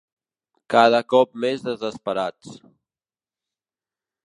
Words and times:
Cada 0.73 1.01
cop 1.13 1.35
més 1.43 1.67
desesperats. 1.67 2.57